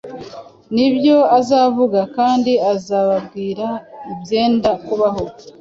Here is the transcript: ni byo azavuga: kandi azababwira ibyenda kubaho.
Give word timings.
ni 0.75 0.87
byo 0.95 1.17
azavuga: 1.39 1.99
kandi 2.15 2.51
azababwira 2.73 3.67
ibyenda 4.11 4.69
kubaho. 4.85 5.23